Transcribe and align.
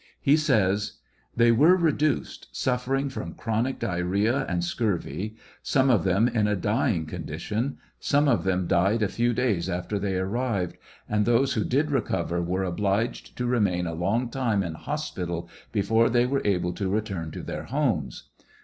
He 0.19 0.35
says.: 0.35 0.93
They 1.35 1.51
weve 1.51 1.83
reduced, 1.83 2.47
suffering 2.51 3.07
from 3.09 3.35
chronic 3.35 3.77
diarrhoea 3.77 4.47
and 4.47 4.63
scurvy; 4.63 5.35
some 5.61 5.91
of 5.91 6.03
them 6.03 6.27
in 6.27 6.47
a 6.47 6.55
dying 6.55 7.05
condition; 7.05 7.77
some 7.99 8.27
of 8.27 8.43
them 8.43 8.65
died 8.65 9.03
a 9.03 9.07
few 9.07 9.31
days 9.31 9.69
after 9.69 9.99
they 9.99 10.15
arrived; 10.15 10.75
and 11.07 11.27
those 11.27 11.53
who 11.53 11.63
did 11.63 11.91
recover 11.91 12.41
were 12.41 12.63
ohliged 12.63 13.35
to 13.37 13.45
remain 13.45 13.85
a 13.85 13.93
long 13.93 14.29
time 14.29 14.63
in 14.63 14.73
hospital 14.73 15.47
before 15.71 16.09
they 16.09 16.25
were 16.25 16.41
able 16.43 16.73
to 16.73 16.89
return 16.89 17.29
to 17.29 17.43
their 17.43 17.65
homes. 17.65 18.29